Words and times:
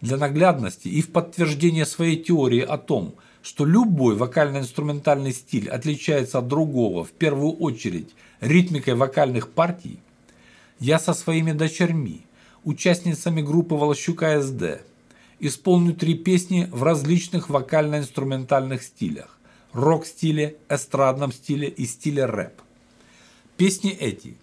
Для 0.00 0.16
наглядности 0.16 0.88
и 0.88 1.02
в 1.02 1.10
подтверждение 1.10 1.84
своей 1.84 2.22
теории 2.22 2.60
о 2.60 2.78
том, 2.78 3.14
что 3.42 3.64
любой 3.64 4.14
вокально-инструментальный 4.16 5.32
стиль 5.32 5.68
отличается 5.68 6.38
от 6.38 6.48
другого 6.48 7.04
в 7.04 7.10
первую 7.10 7.52
очередь 7.52 8.14
ритмикой 8.40 8.94
вокальных 8.94 9.50
партий, 9.50 9.98
я 10.78 10.98
со 10.98 11.14
своими 11.14 11.52
дочерьми, 11.52 12.22
участницами 12.62 13.42
группы 13.42 13.74
Волощука 13.74 14.40
СД, 14.40 14.82
исполню 15.40 15.94
три 15.94 16.14
песни 16.14 16.68
в 16.70 16.82
различных 16.82 17.48
вокально-инструментальных 17.48 18.82
стилях– 18.82 19.38
рок-стиле, 19.72 20.56
эстрадном 20.68 21.32
стиле 21.32 21.68
и 21.68 21.86
стиле 21.86 22.26
рэп. 22.26 22.60
Песни 23.56 23.90
эти 23.90 24.36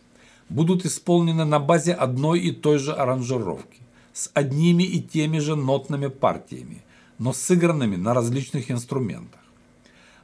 будут 0.50 0.86
исполнены 0.86 1.46
на 1.46 1.60
базе 1.60 1.94
одной 1.94 2.40
и 2.40 2.52
той 2.52 2.78
же 2.78 2.94
аранжировки, 2.94 3.80
с 4.16 4.32
одними 4.34 4.84
и 4.84 5.02
теми 5.02 5.40
же 5.40 5.58
нотными 5.58 6.08
партиями, 6.08 6.82
но 7.20 7.34
сыгранными 7.34 7.98
на 7.98 8.14
различных 8.14 8.72
инструментах. 8.72 9.42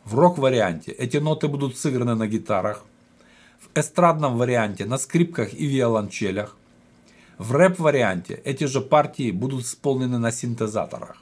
В 0.06 0.16
рок-варианте 0.16 0.94
эти 0.94 1.18
ноты 1.18 1.50
будут 1.50 1.78
сыграны 1.78 2.16
на 2.16 2.26
гитарах, 2.26 2.86
в 3.60 3.78
эстрадном 3.78 4.38
варианте 4.38 4.86
на 4.86 4.98
скрипках 4.98 5.54
и 5.54 5.66
виолончелях, 5.66 6.56
в 7.38 7.52
рэп-варианте 7.52 8.42
эти 8.46 8.64
же 8.64 8.80
партии 8.80 9.32
будут 9.32 9.66
исполнены 9.66 10.20
на 10.20 10.32
синтезаторах. 10.32 11.18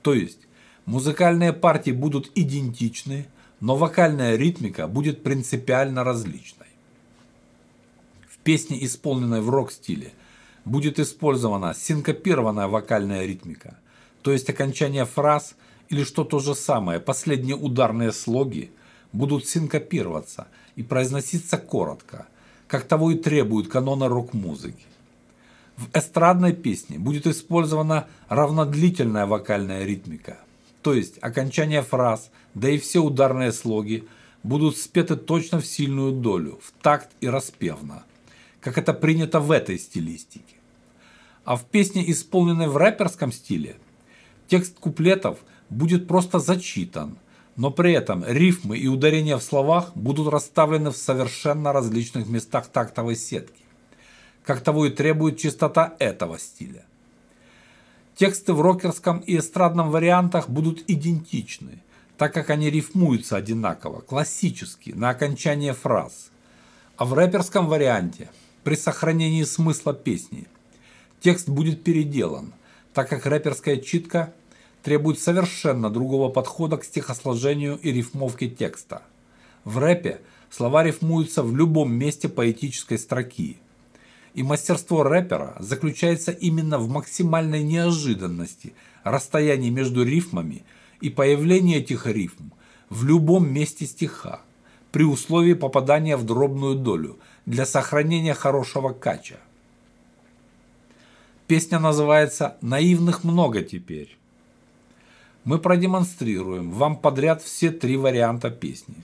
То 0.00 0.14
есть 0.14 0.38
музыкальные 0.86 1.52
партии 1.52 1.90
будут 1.90 2.30
идентичны, 2.34 3.26
но 3.60 3.76
вокальная 3.76 4.36
ритмика 4.36 4.86
будет 4.86 5.22
принципиально 5.22 6.04
различной. 6.04 6.68
В 8.30 8.38
песне, 8.38 8.82
исполненной 8.82 9.42
в 9.42 9.50
рок-стиле, 9.50 10.12
будет 10.64 10.98
использована 10.98 11.74
синкопированная 11.74 12.68
вокальная 12.68 13.26
ритмика, 13.26 13.78
то 14.22 14.32
есть 14.32 14.48
окончание 14.48 15.04
фраз 15.04 15.54
или 15.88 16.04
что 16.04 16.24
то 16.24 16.38
же 16.38 16.54
самое, 16.54 17.00
последние 17.00 17.56
ударные 17.56 18.12
слоги 18.12 18.70
будут 19.12 19.46
синкопироваться 19.46 20.48
и 20.76 20.82
произноситься 20.82 21.58
коротко, 21.58 22.26
как 22.66 22.84
того 22.84 23.10
и 23.10 23.16
требует 23.16 23.68
канона 23.68 24.08
рок-музыки. 24.08 24.84
В 25.76 25.88
эстрадной 25.96 26.52
песне 26.52 26.98
будет 26.98 27.26
использована 27.26 28.06
равнодлительная 28.28 29.26
вокальная 29.26 29.84
ритмика, 29.84 30.38
то 30.82 30.94
есть 30.94 31.18
окончание 31.20 31.82
фраз, 31.82 32.30
да 32.54 32.70
и 32.70 32.78
все 32.78 33.00
ударные 33.00 33.52
слоги 33.52 34.04
будут 34.42 34.76
спеты 34.76 35.16
точно 35.16 35.60
в 35.60 35.66
сильную 35.66 36.12
долю, 36.12 36.60
в 36.62 36.72
такт 36.82 37.10
и 37.20 37.28
распевно, 37.28 38.04
как 38.62 38.78
это 38.78 38.94
принято 38.94 39.40
в 39.40 39.50
этой 39.50 39.78
стилистике. 39.78 40.56
А 41.44 41.56
в 41.56 41.64
песне, 41.64 42.10
исполненной 42.10 42.68
в 42.68 42.76
рэперском 42.78 43.32
стиле, 43.32 43.76
текст 44.48 44.78
куплетов 44.78 45.38
будет 45.68 46.08
просто 46.08 46.38
зачитан, 46.38 47.18
но 47.56 47.70
при 47.70 47.92
этом 47.92 48.24
рифмы 48.26 48.78
и 48.78 48.88
ударения 48.88 49.36
в 49.36 49.42
словах 49.42 49.94
будут 49.94 50.32
расставлены 50.32 50.90
в 50.90 50.96
совершенно 50.96 51.74
различных 51.74 52.26
местах 52.28 52.68
тактовой 52.68 53.16
сетки 53.16 53.62
как 54.44 54.60
того 54.60 54.86
и 54.86 54.90
требует 54.90 55.38
чистота 55.38 55.94
этого 55.98 56.38
стиля. 56.38 56.84
Тексты 58.14 58.52
в 58.52 58.60
рокерском 58.60 59.18
и 59.18 59.38
эстрадном 59.38 59.90
вариантах 59.90 60.48
будут 60.48 60.84
идентичны, 60.88 61.78
так 62.18 62.34
как 62.34 62.50
они 62.50 62.70
рифмуются 62.70 63.36
одинаково, 63.36 64.00
классически, 64.00 64.90
на 64.90 65.10
окончание 65.10 65.72
фраз. 65.72 66.30
А 66.96 67.04
в 67.04 67.14
рэперском 67.14 67.68
варианте, 67.68 68.30
при 68.64 68.74
сохранении 68.74 69.44
смысла 69.44 69.94
песни, 69.94 70.46
текст 71.20 71.48
будет 71.48 71.84
переделан, 71.84 72.52
так 72.94 73.08
как 73.08 73.26
рэперская 73.26 73.76
читка 73.78 74.32
требует 74.82 75.18
совершенно 75.18 75.90
другого 75.90 76.28
подхода 76.28 76.76
к 76.76 76.84
стихосложению 76.84 77.78
и 77.78 77.92
рифмовке 77.92 78.48
текста. 78.48 79.02
В 79.64 79.78
рэпе 79.78 80.20
слова 80.50 80.82
рифмуются 80.82 81.42
в 81.42 81.56
любом 81.56 81.92
месте 81.92 82.28
поэтической 82.28 82.98
строки– 82.98 83.58
и 84.34 84.42
мастерство 84.42 85.02
рэпера 85.02 85.56
заключается 85.58 86.32
именно 86.32 86.78
в 86.78 86.88
максимальной 86.88 87.62
неожиданности 87.62 88.72
расстояния 89.04 89.70
между 89.70 90.04
рифмами 90.04 90.64
и 91.00 91.10
появлении 91.10 91.78
этих 91.78 92.06
рифм 92.06 92.52
в 92.88 93.04
любом 93.04 93.52
месте 93.52 93.86
стиха, 93.86 94.40
при 94.90 95.04
условии 95.04 95.54
попадания 95.54 96.16
в 96.16 96.24
дробную 96.24 96.76
долю 96.76 97.18
для 97.46 97.66
сохранения 97.66 98.34
хорошего 98.34 98.92
кача. 98.92 99.38
Песня 101.46 101.78
называется 101.78 102.56
«Наивных 102.60 103.24
много 103.24 103.62
теперь». 103.62 104.16
Мы 105.44 105.58
продемонстрируем 105.58 106.70
вам 106.70 106.96
подряд 106.96 107.42
все 107.42 107.70
три 107.70 107.96
варианта 107.96 108.50
песни, 108.50 108.94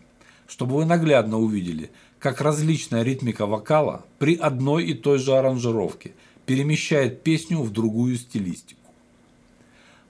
чтобы 0.47 0.77
вы 0.77 0.85
наглядно 0.85 1.39
увидели– 1.39 1.91
как 2.19 2.41
различная 2.41 3.03
ритмика 3.03 3.47
вокала 3.47 4.05
при 4.19 4.37
одной 4.37 4.85
и 4.85 4.95
той 4.95 5.19
же 5.19 5.37
аранжировке 5.37 6.13
перемещает 6.47 7.23
песню 7.23 7.63
в 7.63 7.71
другую 7.71 8.17
стилистику. 8.17 8.81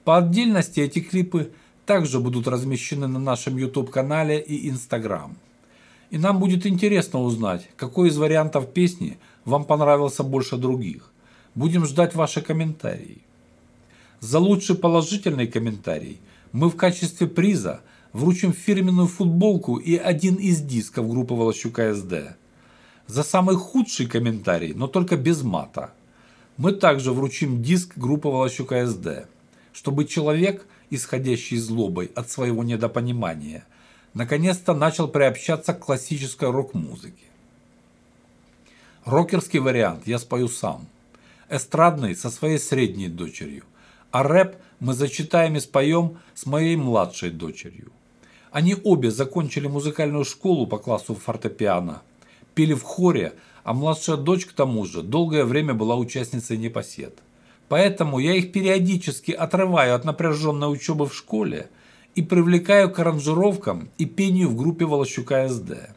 По 0.05 0.19
отдельности 0.19 0.81
эти 0.81 1.01
клипы 1.01 1.53
также 1.85 2.21
будут 2.21 2.49
размещены 2.49 3.09
на 3.09 3.19
нашем 3.19 3.57
YouTube-канале 3.57 4.41
и 4.41 4.71
Instagram. 4.71 5.37
И 6.11 6.19
нам 6.19 6.39
будет 6.39 6.67
интересно 6.67 7.21
узнать, 7.21 7.69
какой 7.77 8.09
из 8.09 8.17
вариантов 8.17 8.73
песни 8.73 9.19
вам 9.45 9.65
понравился 9.65 10.23
больше 10.23 10.57
других. 10.57 11.11
Будем 11.55 11.85
ждать 11.85 12.15
ваши 12.15 12.41
комментарии. 12.41 13.19
За 14.21 14.39
лучший 14.39 14.77
положительный 14.77 15.47
комментарий 15.47 16.21
мы 16.53 16.71
в 16.71 16.77
качестве 16.77 17.27
приза– 17.27 17.81
вручим 18.13 18.53
фирменную 18.53 19.07
футболку 19.07 19.77
и 19.77 19.97
один 19.97 20.35
из 20.37 20.61
дисков 20.61 21.09
группы 21.09 21.35
Волощука 21.35 21.95
СД. 21.95 22.37
За 23.07 23.23
самый 23.23 23.57
худший 23.57 24.07
комментарий, 24.07 24.75
но 24.75 24.87
только 24.87 25.17
без 25.17 25.43
мата. 25.43 25.93
Мы 26.57 26.73
также 26.73 27.13
вручим 27.13 27.63
диск 27.63 27.97
группы 27.97 28.29
Волощука 28.29 28.87
СД, 28.87 29.29
чтобы 29.73 30.05
человек, 30.05 30.67
исходящий 30.91 31.59
злобой 31.59 32.11
от 32.15 32.31
своего 32.31 32.65
недопонимания, 32.65 33.65
наконец-то 34.15 34.75
начал 34.75 35.09
приобщаться 35.09 35.75
к 35.75 35.81
классической 35.81 36.51
рок-музыке. 36.51 37.25
Рокерский 39.05 39.59
вариант 39.59 40.07
я 40.07 40.19
спою 40.19 40.49
сам. 40.49 40.87
Эстрадный 41.49 42.15
со 42.15 42.31
своей 42.31 42.59
средней 42.59 43.09
дочерью. 43.09 43.65
А 44.11 44.23
рэп 44.23 44.57
мы 44.81 44.93
зачитаем 44.95 45.57
и 45.57 45.61
споем 45.61 46.19
с 46.35 46.47
моей 46.47 46.77
младшей 46.77 47.31
дочерью. 47.31 47.91
Они 48.51 48.77
обе 48.83 49.11
закончили 49.11 49.67
музыкальную 49.67 50.25
школу 50.25 50.67
по 50.67 50.79
классу 50.79 51.15
фортепиано, 51.15 52.03
пели 52.55 52.75
в 52.75 52.83
хоре, 52.83 53.35
а 53.65 53.75
младшая 53.75 54.17
дочь 54.17 54.47
к 54.47 54.53
тому 54.53 54.85
же 54.85 55.03
долгое 55.03 55.45
время 55.45 55.75
была 55.75 55.97
участницей 55.97 56.57
непосед. 56.57 57.19
Поэтому 57.69 58.19
я 58.19 58.35
их 58.35 58.53
периодически 58.53 59.33
отрываю 59.33 59.95
от 59.95 60.05
напряженной 60.05 60.73
учебы 60.73 61.07
в 61.07 61.15
школе 61.15 61.69
и 62.15 62.23
привлекаю 62.23 62.91
к 62.91 62.99
аранжировкам 62.99 63.91
и 63.99 64.07
пению 64.07 64.49
в 64.49 64.57
группе 64.57 64.85
Волощука 64.85 65.49
СД. 65.49 65.91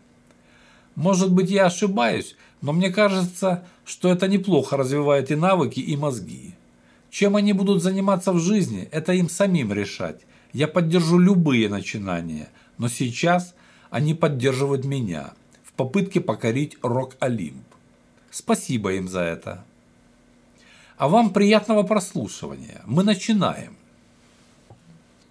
Может 0.96 1.32
быть 1.32 1.50
я 1.50 1.66
ошибаюсь, 1.66 2.36
но 2.62 2.74
мне 2.74 2.92
кажется, 2.92 3.64
что 3.86 4.10
это 4.10 4.28
неплохо 4.28 4.78
развивает 4.78 5.32
и 5.32 5.36
навыки, 5.36 5.80
и 5.80 5.96
мозги. 5.96 6.54
Чем 7.10 7.36
они 7.36 7.54
будут 7.54 7.84
заниматься 7.84 8.32
в 8.34 8.40
жизни, 8.40 8.88
это 8.92 9.14
им 9.14 9.30
самим 9.30 9.74
решать. 9.74 10.22
Я 10.54 10.68
поддержу 10.68 11.18
любые 11.18 11.70
начинания, 11.70 12.50
но 12.78 12.88
сейчас 12.88 13.56
они 13.90 14.14
поддерживают 14.14 14.86
меня 14.86 15.34
в 15.64 15.74
попытке 15.74 16.22
покорить 16.22 16.78
Рок-Олимп. 16.82 17.66
Спасибо 18.30 18.94
им 18.94 19.08
за 19.08 19.22
это. 19.22 19.66
А 20.98 21.08
вам 21.10 21.32
приятного 21.32 21.84
прослушивания. 21.84 22.82
Мы 22.86 23.04
начинаем. 23.04 23.76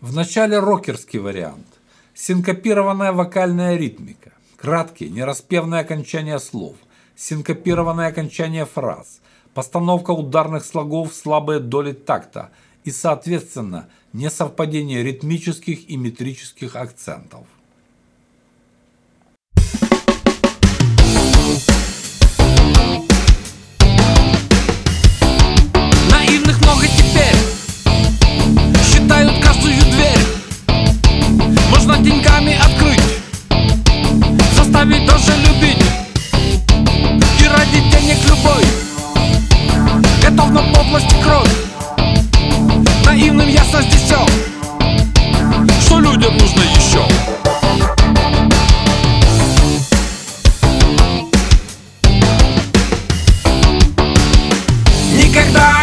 В 0.00 0.14
начале 0.14 0.58
рокерский 0.58 1.18
вариант. 1.18 1.66
Синкопированная 2.14 3.12
вокальная 3.12 3.76
ритмика. 3.76 4.32
Краткие, 4.56 5.10
нераспевные 5.10 5.80
окончания 5.82 6.38
слов. 6.38 6.76
Синкопированное 7.16 8.08
окончание 8.08 8.64
фраз. 8.66 9.20
Постановка 9.54 10.12
ударных 10.12 10.64
слогов 10.64 11.12
в 11.12 11.16
слабые 11.16 11.60
доли 11.60 11.92
такта– 11.92 12.50
и, 12.84 12.90
соответственно, 12.90 13.88
несовпадение 14.12 15.02
ритмических 15.02 15.88
и 15.88 15.96
метрических 15.96 16.76
акцентов. 16.76 17.46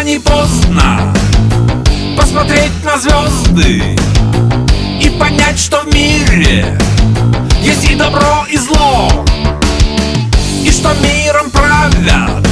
не 0.07 0.19
поздно 0.19 1.13
Посмотреть 2.18 2.81
на 2.86 2.98
звезды 2.98 3.98
И 5.01 5.09
понять, 5.19 5.59
что 5.59 5.81
в 5.81 5.94
мире 5.94 6.80
Есть 7.62 7.92
и 7.92 7.95
добро, 7.95 8.45
и 8.50 8.56
зло 8.57 9.25
И 10.63 10.71
что 10.71 10.94
миром 11.04 11.51
правят 11.51 12.48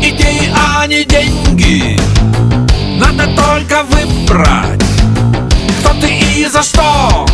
Идеи, 0.00 0.52
а 0.54 0.86
не 0.86 1.04
деньги. 1.04 2.00
Надо 2.96 3.26
только 3.34 3.82
выбрать 3.82 4.82
Кто 5.80 6.00
ты 6.00 6.08
и 6.08 6.46
за 6.46 6.62
что. 6.62 7.26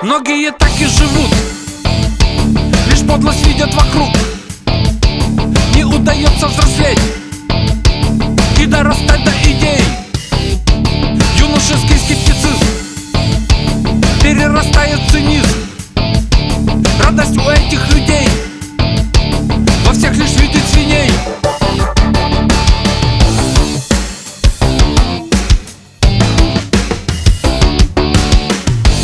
Многие 0.00 0.52
так 0.52 0.72
и 0.80 0.86
живут 0.86 1.34
Лишь 2.88 3.06
подлость 3.06 3.46
видят 3.46 3.74
вокруг 3.74 4.33
удается 5.94 6.48
взрослеть 6.48 7.00
И 8.60 8.66
дорастать 8.66 9.24
до 9.24 9.30
идей. 9.44 9.82
Юношеский 11.38 11.98
скептицизм. 11.98 12.64
Перерастает 14.22 15.00
в 15.00 15.10
цинизм. 15.10 15.46
Радость 17.02 17.36
у 17.36 17.48
этих 17.48 17.94
людей. 17.94 18.28
Во 19.86 19.92
всех 19.92 20.16
лишь 20.16 20.36
видит 20.36 20.62
свиней. 20.72 21.10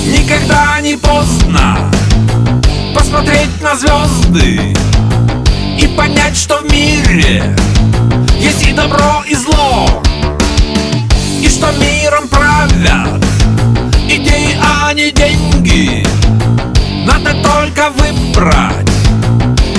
Никогда 0.07 0.81
не 0.81 0.97
поздно 0.97 1.91
Посмотреть 2.95 3.61
на 3.63 3.77
звезды 3.77 4.75
И 5.81 5.87
понять, 5.97 6.37
что 6.37 6.59
в 6.59 6.71
мире 6.71 7.57
Есть 8.39 8.67
и 8.67 8.73
добро, 8.73 9.25
и 9.27 9.35
зло. 9.35 10.03
И 11.41 11.49
что 11.49 11.73
миром 11.73 12.29
правят 12.29 13.25
Идеи, 14.07 14.59
а 14.63 14.93
не 14.93 15.11
деньги. 15.11 16.07
Надо 17.07 17.33
только 17.43 17.91
выбрать 17.97 18.91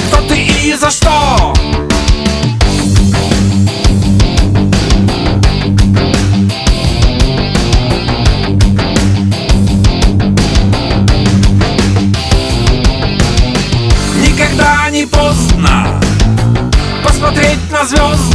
Кто 0.08 0.22
ты 0.28 0.42
и 0.42 0.74
за 0.74 0.90
что 0.90 1.54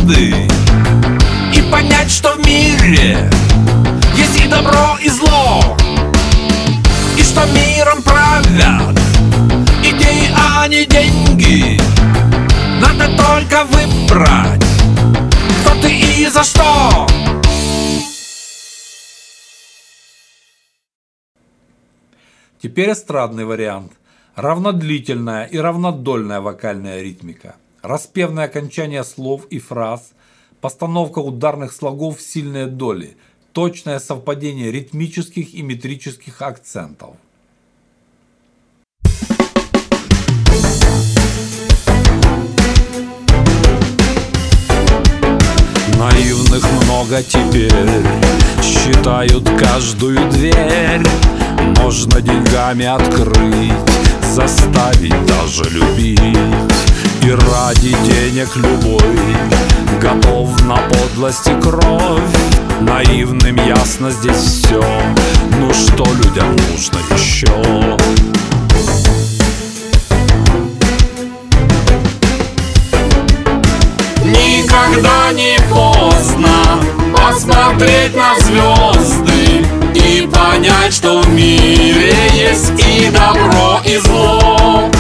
звезды 0.07 0.49
И 1.55 1.71
понять, 1.71 2.11
что 2.11 2.33
в 2.35 2.47
мире 2.47 3.31
Есть 4.15 4.45
и 4.45 4.49
добро, 4.49 4.97
и 5.03 5.09
зло 5.09 5.77
И 7.19 7.23
что 7.23 7.45
миром 7.47 8.03
правят 8.03 8.99
Идеи, 9.83 10.31
а 10.37 10.67
не 10.69 10.85
деньги 10.87 11.81
Надо 12.81 13.09
только 13.17 13.65
выбрать 13.65 14.65
Кто 15.61 15.81
ты 15.81 15.93
и 15.93 16.27
за 16.27 16.45
что 16.45 17.07
Теперь 22.59 22.93
эстрадный 22.93 23.45
вариант. 23.45 23.93
Равнодлительная 24.35 25.45
и 25.45 25.57
равнодольная 25.57 26.41
вокальная 26.41 27.01
ритмика. 27.01 27.55
Распевное 27.87 28.47
окончание 28.47 29.05
слов 29.05 29.47
и 29.49 29.61
фраз. 29.61 30.11
Постановка 30.61 31.21
ударных 31.21 31.73
слогов 31.73 32.19
в 32.19 32.21
сильные 32.21 32.67
доли. 32.67 33.17
Точное 33.53 34.01
совпадение 34.01 34.73
ритмических 34.73 35.55
и 35.55 35.63
метрических 35.63 36.43
акцентов. 36.43 37.15
Наивных 45.97 46.65
много 46.83 47.23
теперь 47.23 47.71
Считают 48.63 49.49
каждую 49.61 50.29
дверь 50.33 51.07
Можно 51.79 52.21
деньгами 52.21 52.85
открыть 52.85 53.96
Заставить 54.33 55.27
даже 55.27 55.65
любить. 55.71 56.21
И 57.23 57.31
ради 57.31 57.97
денег 58.05 58.55
любой 58.57 59.37
Готов 60.01 60.63
на 60.65 60.77
подлость 60.77 61.49
и 61.49 61.61
кровь. 61.61 62.23
Наивным 62.81 63.57
ясно 63.57 64.11
здесь 64.11 64.37
все 64.37 64.85
Ну 65.59 65.73
что 65.73 66.05
людям 66.05 66.55
нужно 66.71 66.99
еще? 67.15 67.47
Никогда 74.25 75.33
не 75.33 75.59
поздно 75.71 76.49
посмотреть 77.13 78.15
на 78.15 78.39
звезды 78.41 79.36
Понять, 80.33 80.95
что 80.95 81.21
в 81.21 81.29
мире 81.29 82.15
есть 82.33 82.73
и 82.79 83.11
добро, 83.11 83.81
и 83.85 83.97
зло. 83.99 84.91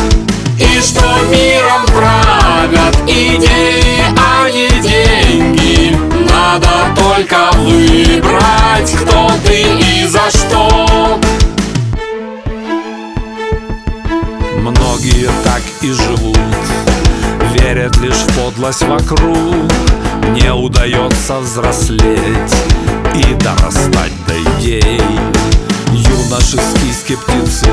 И 0.58 0.81
что 0.81 1.06
миром 1.31 1.87
правят 1.87 2.96
идеи, 3.06 4.05
а 4.17 4.50
не 4.50 4.69
деньги. 4.81 5.96
Надо 6.28 6.69
только 6.96 7.50
выбрать, 7.58 8.93
кто 9.02 9.31
ты 9.44 9.62
и 9.62 10.06
за 10.06 10.31
что. 10.31 11.20
Многие 14.61 15.31
так 15.44 15.62
и 15.82 15.93
живут 15.93 16.35
лишь 18.06 18.25
подлость 18.37 18.82
вокруг. 18.82 19.37
Не 20.32 20.53
удается 20.53 21.38
взрослеть 21.38 22.55
И 23.15 23.34
дорастать 23.34 24.13
до 24.27 24.34
идей. 24.60 25.01
Юношеский 25.93 26.93
скептицизм 26.93 27.70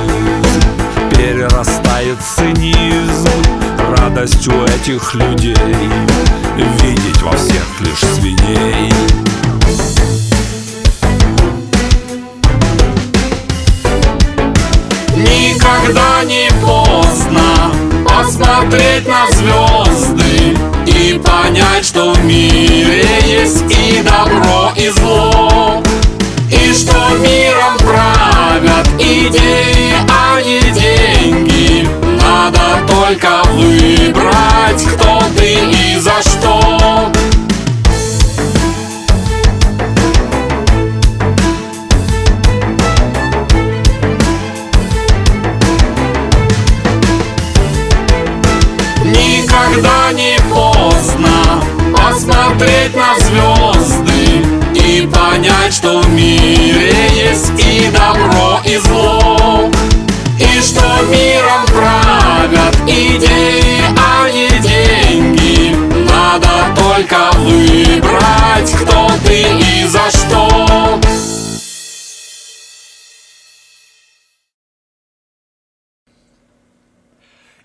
Перерастает 1.11 2.17
цинизм. 2.35 3.29
Радость 3.97 4.47
у 4.47 4.63
этих 4.63 5.13
людей 5.13 5.55
Видеть 6.81 7.21
во 7.21 7.31
всех 7.33 7.81
лишь 7.81 7.99
свиней. 7.99 8.91
Никогда 15.15 16.23
не 16.23 16.49
поздно 16.61 17.71
посмотреть 18.05 19.07
на 19.07 19.27
звезды 19.31 19.82
понять, 21.23 21.85
что 21.85 22.13
в 22.13 22.25
мире 22.25 23.05
есть 23.25 23.65
и 23.69 24.01
добро, 24.01 24.71
и 24.75 24.89
зло. 24.89 25.81
И 26.49 26.73
что 26.73 27.17
миром 27.17 27.77
правят 27.79 28.87
идеи, 28.99 29.95
а 30.09 30.41
не 30.41 30.59
деньги. 30.71 31.87
Надо 32.21 32.85
только 32.87 33.41
выбрать, 33.53 34.83
кто 34.95 35.21
ты 35.35 35.53
и 35.53 35.97
за 35.97 36.21
что 36.21 37.11
что 55.73 56.01
в 56.01 56.09
мире 56.13 56.91
есть 57.15 57.51
и 57.59 57.89
добро, 57.89 58.59
и 58.63 58.77
зло 58.77 59.71
И 60.39 60.61
что 60.61 60.83
миром 61.09 61.65
правят 61.65 62.75
идеи, 62.87 63.81
а 63.97 64.29
не 64.29 64.49
деньги 64.61 65.75
Надо 66.07 66.75
только 66.75 67.31
выбрать, 67.39 68.71
кто 68.83 69.09
ты 69.25 69.41
и 69.41 69.87
за 69.87 70.11
что 70.11 70.99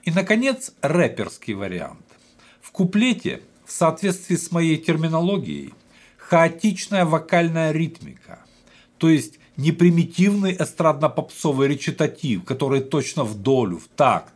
И, 0.03 0.11
наконец, 0.11 0.73
рэперский 0.81 1.53
вариант. 1.53 2.07
В 2.62 2.71
куплете, 2.71 3.43
в 3.67 3.73
соответствии 3.73 4.37
с 4.37 4.50
моей 4.50 4.79
терминологией, 4.79 5.75
хаотичная 6.29 7.07
вокальная 7.07 7.73
ритмика, 7.73 8.41
то 8.99 9.09
есть 9.09 9.39
не 9.57 9.73
примитивный 9.73 10.55
эстрадно-попсовый 10.55 11.69
речитатив, 11.69 12.45
который 12.45 12.83
точно 12.83 13.25
в 13.25 13.41
долю, 13.41 13.79
в 13.79 13.89
такт, 13.89 14.35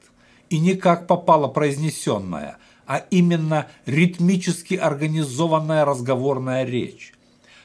и 0.49 0.59
не 0.59 0.75
как 0.75 1.07
попало 1.07 1.49
произнесенная, 1.49 2.57
а 2.87 3.05
именно 3.11 3.67
ритмически 3.85 4.75
организованная 4.75 5.85
разговорная 5.85 6.65
речь 6.65 7.13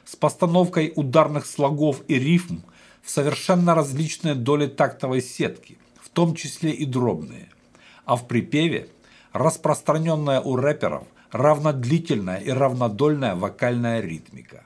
с 0.04 0.18
постановкой 0.18 0.92
ударных 0.96 1.46
слогов 1.46 2.02
и 2.10 2.16
рифм 2.16 2.64
в 3.04 3.10
совершенно 3.10 3.76
различные 3.76 4.36
доли 4.36 4.68
тактовой 4.68 5.22
сетки, 5.22 5.78
в 6.02 6.10
том 6.10 6.36
числе 6.36 6.72
и 6.72 6.84
дробные. 6.84 7.50
А 8.04 8.18
в 8.18 8.28
припеве 8.28 8.90
распространенная 9.32 10.42
у 10.42 10.58
рэперов 10.58 11.06
равнодлительная 11.32 12.38
и 12.38 12.52
равнодольная 12.52 13.36
вокальная 13.36 14.02
ритмика. 14.02 14.64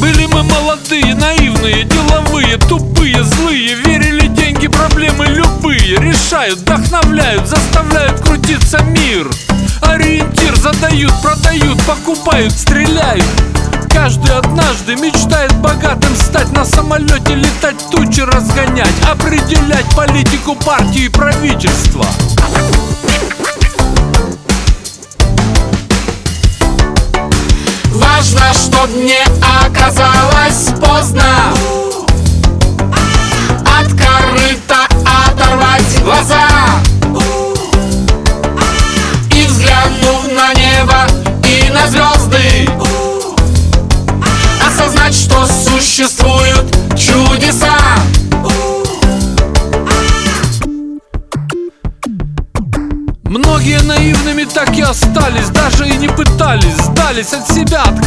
Были 0.00 0.26
мы 0.26 0.42
молодые, 0.44 1.14
наивные, 1.14 1.84
деловые, 1.84 2.58
тупые, 2.58 3.22
злые 3.24 3.74
Верили 3.74 4.28
деньги, 4.28 4.68
проблемы 4.68 5.26
любые 5.26 5.96
Решают, 5.96 6.60
вдохновляют, 6.60 7.48
заставляют 7.48 8.20
крутиться 8.20 8.82
мир 8.84 9.28
Ориентир 9.80 10.54
задают, 10.56 11.12
продают, 11.22 11.82
покупают, 11.84 12.52
стреляют 12.52 13.24
Каждый 13.96 14.36
однажды 14.36 14.94
мечтает 14.94 15.56
богатым 15.56 16.14
стать 16.16 16.52
На 16.52 16.66
самолете 16.66 17.34
летать, 17.34 17.76
тучи 17.90 18.20
разгонять 18.20 18.94
Определять 19.10 19.86
политику 19.96 20.54
партии 20.54 21.06
и 21.06 21.08
правительства. 21.08 22.04
Важно, 27.86 28.52
чтоб 28.52 28.88
не 28.96 29.24
оказалось 29.64 30.68
поздно. 30.78 31.24
От 33.80 33.92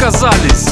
отказались. 0.00 0.66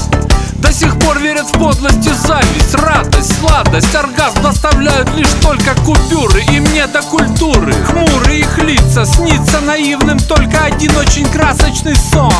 До 0.55 0.73
сих 0.73 0.99
пор 0.99 1.19
верят 1.19 1.47
в 1.47 1.53
подлость 1.53 2.07
и 2.07 2.13
зависть 2.13 2.75
Радость, 2.75 3.33
сладость, 3.39 3.95
оргазм 3.95 4.43
доставляют 4.43 5.15
лишь 5.15 5.31
только 5.41 5.75
купюры 5.83 6.41
Им 6.51 6.65
не 6.65 6.87
до 6.87 7.01
культуры. 7.03 7.73
Хмурые 7.85 8.41
их 8.41 8.59
лица 8.59 9.05
Снится 9.05 9.61
наивным 9.61 10.19
только 10.19 10.65
один 10.65 10.97
очень 10.97 11.29
красочный 11.31 11.95
сон. 11.95 12.33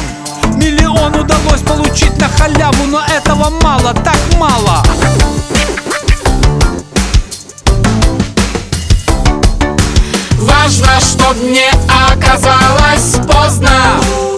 Миллион 0.57 1.15
удалось 1.15 1.61
получить 1.61 2.17
на 2.19 2.29
халяву 2.29 2.85
Но 2.87 3.03
этого 3.05 3.51
мало, 3.63 3.95
так 3.95 4.21
мало. 4.39 4.83
Важно, 10.39 11.01
чтоб 11.01 11.37
не 11.43 11.71
оказалось 12.11 13.19
поздно 13.27 14.38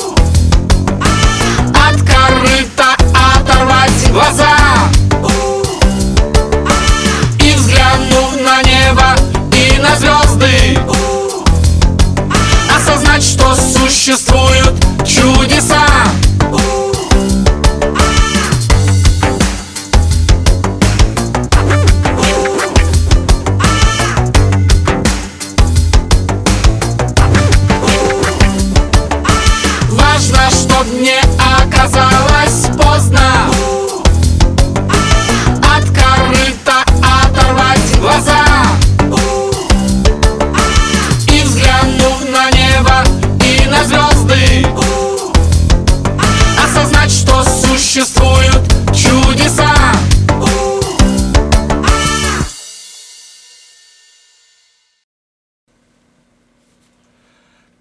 глаза. 4.10 4.56
И 7.38 7.52
взглянув 7.54 8.36
на 8.44 8.62
небо 8.62 9.16
и 9.56 9.78
на 9.78 9.96
звезды. 9.96 10.78
Осознать, 12.74 13.22
что 13.22 13.54
существуют 13.54 14.39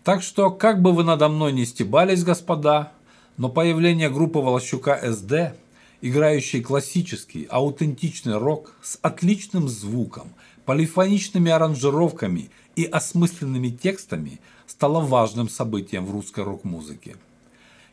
Так 0.09 0.23
что, 0.23 0.49
как 0.49 0.81
бы 0.81 0.91
вы 0.91 1.03
надо 1.03 1.29
мной 1.29 1.53
не 1.53 1.67
стебались, 1.67 2.23
господа, 2.23 2.91
но 3.37 3.47
появление 3.47 4.09
группы 4.09 4.39
Волощука 4.39 4.99
СД, 5.03 5.53
играющей 6.01 6.61
классический, 6.61 7.45
аутентичный 7.47 8.39
рок 8.39 8.73
с 8.81 8.97
отличным 9.03 9.69
звуком, 9.69 10.29
полифоничными 10.65 11.51
аранжировками 11.51 12.49
и 12.75 12.85
осмысленными 12.85 13.69
текстами, 13.69 14.39
стало 14.65 14.99
важным 14.99 15.47
событием 15.47 16.07
в 16.07 16.11
русской 16.11 16.43
рок-музыке. 16.43 17.15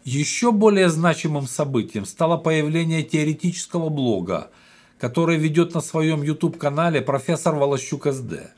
Еще 0.04 0.52
более 0.52 0.88
значимым 0.88 1.46
событием 1.46 2.06
стало 2.06 2.38
появление 2.38 3.02
теоретического 3.02 3.90
блога, 3.90 4.48
который 4.98 5.36
ведет 5.36 5.74
на 5.74 5.82
своем 5.82 6.22
YouTube-канале 6.22 7.02
профессор 7.02 7.56
Волощук 7.56 8.06
СД. 8.06 8.55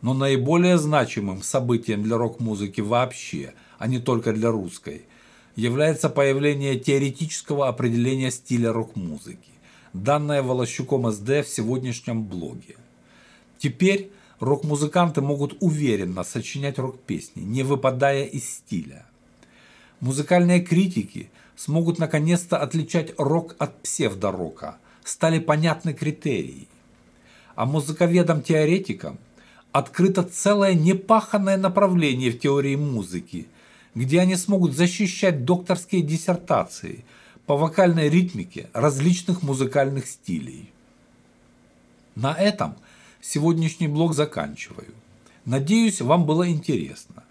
Но 0.00 0.14
наиболее 0.14 0.78
значимым 0.78 1.42
событием 1.42 2.02
для 2.02 2.16
рок-музыки 2.16 2.80
вообще, 2.80 3.54
а 3.78 3.88
не 3.88 3.98
только 3.98 4.32
для 4.32 4.50
русской, 4.50 5.06
является 5.56 6.08
появление 6.08 6.78
теоретического 6.78 7.66
определения 7.66 8.30
стиля 8.30 8.72
рок-музыки, 8.72 9.50
данное 9.92 10.42
Волощуком 10.42 11.10
СД 11.10 11.44
в 11.44 11.48
сегодняшнем 11.48 12.24
блоге. 12.24 12.76
Теперь 13.58 14.12
рок-музыканты 14.38 15.20
могут 15.20 15.56
уверенно 15.60 16.22
сочинять 16.22 16.78
рок-песни, 16.78 17.42
не 17.42 17.64
выпадая 17.64 18.24
из 18.24 18.48
стиля. 18.48 19.04
Музыкальные 19.98 20.60
критики 20.60 21.28
смогут 21.56 21.98
наконец-то 21.98 22.58
отличать 22.58 23.14
рок 23.18 23.56
от 23.58 23.82
псевдорока, 23.82 24.78
стали 25.02 25.40
понятны 25.40 25.92
критерии. 25.92 26.68
А 27.56 27.66
музыковедам-теоретикам 27.66 29.18
открыто 29.72 30.22
целое 30.22 30.74
непаханное 30.74 31.56
направление 31.56 32.30
в 32.30 32.38
теории 32.38 32.76
музыки, 32.76 33.46
где 33.94 34.20
они 34.20 34.36
смогут 34.36 34.74
защищать 34.74 35.44
докторские 35.44 36.02
диссертации 36.02 37.04
по 37.46 37.56
вокальной 37.56 38.08
ритмике 38.08 38.68
различных 38.72 39.42
музыкальных 39.42 40.06
стилей. 40.06 40.70
На 42.14 42.34
этом 42.34 42.76
сегодняшний 43.20 43.88
блог 43.88 44.14
заканчиваю. 44.14 44.88
Надеюсь, 45.44 46.00
вам 46.00 46.26
было 46.26 46.48
интересно. 46.48 47.22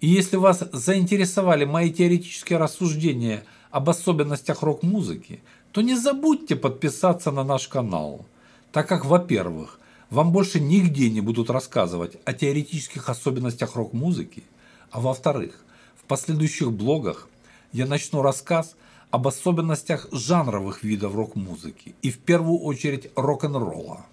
И 0.00 0.08
если 0.08 0.36
вас 0.36 0.62
заинтересовали 0.72 1.64
мои 1.64 1.90
теоретические 1.90 2.58
рассуждения 2.58 3.44
об 3.70 3.90
особенностях 3.90 4.62
рок-музыки, 4.62 5.40
то 5.72 5.80
не 5.82 5.94
забудьте 5.96 6.56
подписаться 6.56 7.30
на 7.30 7.44
наш 7.44 7.68
канал, 7.68 8.24
так 8.72 8.88
как, 8.88 9.04
во-первых, 9.04 9.78
вам 10.10 10.32
больше 10.32 10.60
нигде 10.60 11.10
не 11.10 11.20
будут 11.20 11.50
рассказывать 11.50 12.16
о 12.24 12.32
теоретических 12.32 13.08
особенностях 13.08 13.76
рок-музыки, 13.76 14.44
а 14.90 15.00
во-вторых, 15.00 15.64
в 16.00 16.04
последующих 16.04 16.72
блогах 16.72 17.28
я 17.72 17.86
начну 17.86 18.22
рассказ 18.22 18.76
об 19.10 19.26
особенностях 19.26 20.08
жанровых 20.12 20.82
видов 20.82 21.14
рок-музыки 21.14 21.94
и 22.02 22.10
в 22.10 22.18
первую 22.18 22.58
очередь 22.58 23.10
рок-н-ролла. 23.16 24.06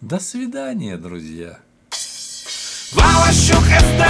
До 0.00 0.18
свидания, 0.18 0.96
друзья! 0.96 1.58
Волощук 2.92 3.62
СД 3.62 4.02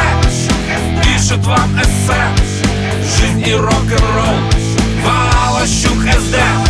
Пишет 1.02 1.44
вам 1.44 1.76
эссе 1.82 2.35
Жизнь 3.18 3.47
и 3.47 3.52
рок-н-ролл 3.52 4.38
Волощук 5.04 5.99
СД 5.99 6.69